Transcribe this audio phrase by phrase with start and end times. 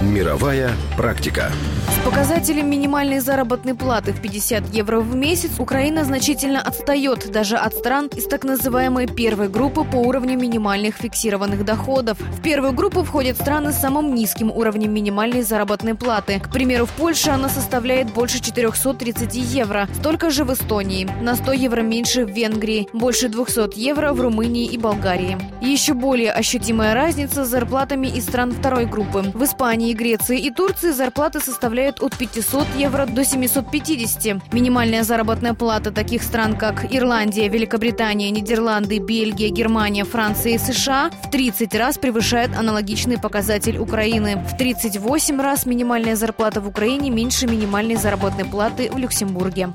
[0.00, 1.52] Мировая практика.
[1.88, 7.74] С показателем минимальной заработной платы в 50 евро в месяц Украина значительно отстает даже от
[7.74, 12.18] стран из так называемой первой группы по уровню минимальных фиксированных доходов.
[12.18, 16.40] В первую группу входят страны с самым низким уровнем минимальной заработной платы.
[16.40, 21.52] К примеру, в Польше она составляет больше 430 евро, столько же в Эстонии, на 100
[21.52, 25.36] евро меньше в Венгрии, больше 200 евро в Румынии и Болгарии.
[25.60, 29.24] Еще более ощутимая разница с зарплатами из стран второй группы.
[29.34, 34.52] В Испании, Греции и Турции зарплаты составляют от 500 евро до 750.
[34.52, 41.30] Минимальная заработная плата таких стран, как Ирландия, Великобритания, Нидерланды, Бельгия, Германия, Франция и США в
[41.30, 44.36] 30 раз превышает аналогичный показатель Украины.
[44.36, 49.70] В 38 раз минимальная зарплата в Украине меньше минимальной заработной платы в Люксембурге.